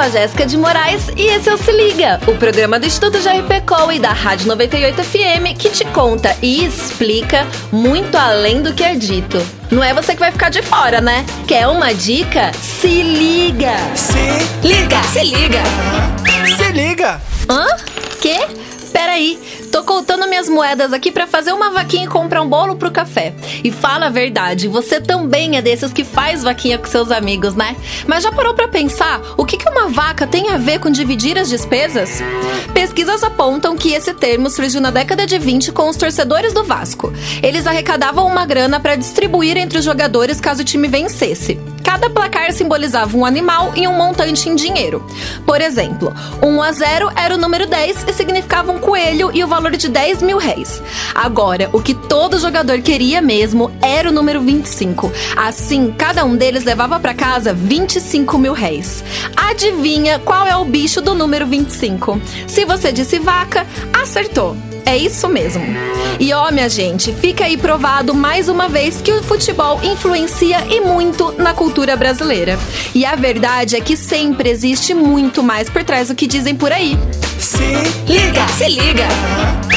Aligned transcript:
sou 0.00 0.06
a 0.06 0.08
Jéssica 0.08 0.46
de 0.46 0.56
Moraes 0.56 1.08
e 1.14 1.26
esse 1.26 1.50
é 1.50 1.52
o 1.52 1.58
Se 1.58 1.70
Liga, 1.70 2.18
o 2.26 2.34
programa 2.34 2.80
do 2.80 2.86
Instituto 2.86 3.18
JRPCOL 3.18 3.92
e 3.92 3.98
da 3.98 4.12
Rádio 4.12 4.48
98 4.48 5.04
FM 5.04 5.58
que 5.58 5.68
te 5.68 5.84
conta 5.86 6.34
e 6.40 6.64
explica 6.64 7.46
muito 7.70 8.16
além 8.16 8.62
do 8.62 8.72
que 8.72 8.82
é 8.82 8.94
dito. 8.94 9.36
Não 9.70 9.84
é 9.84 9.92
você 9.92 10.14
que 10.14 10.20
vai 10.20 10.32
ficar 10.32 10.48
de 10.48 10.62
fora, 10.62 11.02
né? 11.02 11.26
Quer 11.46 11.68
uma 11.68 11.92
dica? 11.92 12.50
Se 12.54 13.02
liga! 13.02 13.76
Se 13.94 14.16
liga! 14.66 15.02
Se 15.02 15.22
liga! 15.22 15.62
Se 16.56 16.72
liga! 16.72 17.20
Hã? 17.50 17.66
Quê? 18.22 18.38
Peraí, 18.92 19.38
tô 19.70 19.84
contando 19.84 20.26
minhas 20.26 20.48
moedas 20.48 20.92
aqui 20.92 21.12
para 21.12 21.26
fazer 21.26 21.52
uma 21.52 21.70
vaquinha 21.70 22.04
e 22.04 22.08
comprar 22.08 22.42
um 22.42 22.48
bolo 22.48 22.76
pro 22.76 22.90
café. 22.90 23.32
E 23.62 23.70
fala 23.70 24.06
a 24.06 24.10
verdade, 24.10 24.66
você 24.66 25.00
também 25.00 25.56
é 25.56 25.62
desses 25.62 25.92
que 25.92 26.04
faz 26.04 26.42
vaquinha 26.42 26.76
com 26.76 26.86
seus 26.86 27.10
amigos, 27.10 27.54
né? 27.54 27.76
Mas 28.06 28.24
já 28.24 28.32
parou 28.32 28.52
para 28.52 28.66
pensar 28.66 29.20
o 29.36 29.44
que, 29.44 29.56
que 29.56 29.69
tem 30.26 30.50
a 30.50 30.56
ver 30.56 30.78
com 30.80 30.90
dividir 30.90 31.38
as 31.38 31.48
despesas? 31.48 32.20
Pesquisas 32.72 33.22
apontam 33.22 33.76
que 33.76 33.92
esse 33.92 34.12
termo 34.14 34.48
surgiu 34.50 34.80
na 34.80 34.90
década 34.90 35.26
de 35.26 35.38
20 35.38 35.72
com 35.72 35.88
os 35.88 35.96
torcedores 35.96 36.52
do 36.52 36.64
Vasco. 36.64 37.12
Eles 37.42 37.66
arrecadavam 37.66 38.26
uma 38.26 38.46
grana 38.46 38.78
para 38.80 38.96
distribuir 38.96 39.56
entre 39.56 39.78
os 39.78 39.84
jogadores 39.84 40.40
caso 40.40 40.62
o 40.62 40.64
time 40.64 40.88
vencesse. 40.88 41.58
Cada 41.90 42.08
placar 42.08 42.52
simbolizava 42.52 43.16
um 43.16 43.26
animal 43.26 43.72
e 43.74 43.88
um 43.88 43.92
montante 43.92 44.48
em 44.48 44.54
dinheiro. 44.54 45.04
Por 45.44 45.60
exemplo, 45.60 46.14
1 46.40 46.62
a 46.62 46.70
0 46.70 47.10
era 47.16 47.34
o 47.34 47.36
número 47.36 47.66
10 47.66 48.04
e 48.06 48.12
significava 48.12 48.70
um 48.70 48.78
coelho 48.78 49.32
e 49.34 49.42
o 49.42 49.48
valor 49.48 49.72
de 49.72 49.88
10 49.88 50.22
mil 50.22 50.38
réis. 50.38 50.80
Agora, 51.12 51.68
o 51.72 51.82
que 51.82 51.92
todo 51.92 52.38
jogador 52.38 52.80
queria 52.80 53.20
mesmo 53.20 53.72
era 53.82 54.08
o 54.08 54.12
número 54.12 54.40
25. 54.40 55.10
Assim, 55.36 55.92
cada 55.98 56.24
um 56.24 56.36
deles 56.36 56.62
levava 56.62 57.00
para 57.00 57.12
casa 57.12 57.52
25 57.52 58.38
mil 58.38 58.52
réis. 58.52 59.02
Adivinha 59.36 60.20
qual 60.20 60.46
é 60.46 60.56
o 60.56 60.64
bicho 60.64 61.02
do 61.02 61.12
número 61.12 61.44
25? 61.44 62.22
Se 62.46 62.64
você 62.64 62.92
disse 62.92 63.18
vaca, 63.18 63.66
acertou. 64.00 64.56
É 64.84 64.96
isso 64.96 65.28
mesmo. 65.28 65.62
E 66.18 66.32
ó, 66.32 66.50
minha 66.50 66.68
gente, 66.68 67.12
fica 67.12 67.44
aí 67.44 67.56
provado 67.56 68.14
mais 68.14 68.48
uma 68.48 68.68
vez 68.68 69.00
que 69.00 69.12
o 69.12 69.22
futebol 69.22 69.80
influencia 69.82 70.64
e 70.68 70.80
muito 70.80 71.32
na 71.38 71.54
cultura 71.54 71.96
brasileira. 71.96 72.58
E 72.94 73.04
a 73.04 73.14
verdade 73.14 73.76
é 73.76 73.80
que 73.80 73.96
sempre 73.96 74.50
existe 74.50 74.92
muito 74.94 75.42
mais 75.42 75.70
por 75.70 75.84
trás 75.84 76.08
do 76.08 76.14
que 76.14 76.26
dizem 76.26 76.54
por 76.54 76.72
aí. 76.72 76.98
Se 77.38 77.58
liga! 78.06 78.06
Se 78.06 78.08
liga! 78.08 78.48
Se 78.48 78.68
liga! 78.68 79.69